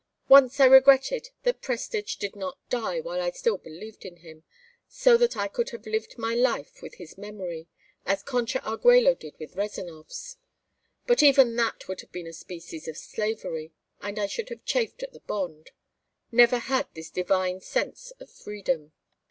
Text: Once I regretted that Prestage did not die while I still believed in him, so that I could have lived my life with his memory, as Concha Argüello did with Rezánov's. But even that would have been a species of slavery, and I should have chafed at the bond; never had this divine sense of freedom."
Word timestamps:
Once 0.27 0.59
I 0.59 0.65
regretted 0.65 1.29
that 1.43 1.61
Prestage 1.61 2.17
did 2.17 2.35
not 2.35 2.57
die 2.71 2.99
while 3.01 3.21
I 3.21 3.29
still 3.29 3.59
believed 3.59 4.03
in 4.03 4.17
him, 4.17 4.43
so 4.87 5.15
that 5.15 5.37
I 5.37 5.47
could 5.47 5.69
have 5.69 5.85
lived 5.85 6.17
my 6.17 6.33
life 6.33 6.81
with 6.81 6.95
his 6.95 7.19
memory, 7.19 7.67
as 8.03 8.23
Concha 8.23 8.57
Argüello 8.61 9.13
did 9.13 9.37
with 9.37 9.53
Rezánov's. 9.55 10.37
But 11.05 11.21
even 11.21 11.55
that 11.57 11.87
would 11.87 12.01
have 12.01 12.11
been 12.11 12.25
a 12.25 12.33
species 12.33 12.87
of 12.87 12.97
slavery, 12.97 13.73
and 14.01 14.17
I 14.17 14.25
should 14.25 14.49
have 14.49 14.65
chafed 14.65 15.03
at 15.03 15.13
the 15.13 15.19
bond; 15.19 15.69
never 16.31 16.57
had 16.57 16.87
this 16.95 17.11
divine 17.11 17.61
sense 17.61 18.09
of 18.19 18.31
freedom." 18.31 18.93